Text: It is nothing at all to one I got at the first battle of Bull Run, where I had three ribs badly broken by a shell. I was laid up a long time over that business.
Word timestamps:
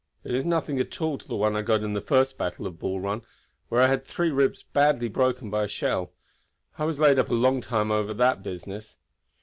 It 0.23 0.33
is 0.33 0.43
nothing 0.45 0.79
at 0.79 0.99
all 0.99 1.19
to 1.19 1.35
one 1.35 1.55
I 1.55 1.61
got 1.61 1.83
at 1.83 1.93
the 1.93 2.01
first 2.01 2.35
battle 2.35 2.65
of 2.65 2.79
Bull 2.79 2.99
Run, 2.99 3.21
where 3.69 3.79
I 3.79 3.85
had 3.87 4.03
three 4.03 4.31
ribs 4.31 4.63
badly 4.63 5.07
broken 5.09 5.51
by 5.51 5.63
a 5.63 5.67
shell. 5.67 6.11
I 6.79 6.85
was 6.85 6.99
laid 6.99 7.19
up 7.19 7.29
a 7.29 7.35
long 7.35 7.61
time 7.61 7.91
over 7.91 8.11
that 8.11 8.41
business. 8.41 8.97